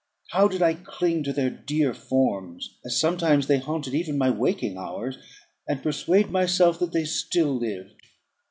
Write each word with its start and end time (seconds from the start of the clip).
how 0.31 0.47
did 0.47 0.63
I 0.63 0.73
cling 0.73 1.23
to 1.25 1.31
their 1.31 1.51
dear 1.51 1.93
forms, 1.93 2.79
as 2.83 2.99
sometimes 2.99 3.45
they 3.45 3.59
haunted 3.59 3.93
even 3.93 4.17
my 4.17 4.31
waking 4.31 4.75
hours, 4.75 5.19
and 5.67 5.83
persuade 5.83 6.31
myself 6.31 6.79
that 6.79 6.91
they 6.91 7.05
still 7.05 7.55
lived! 7.55 8.01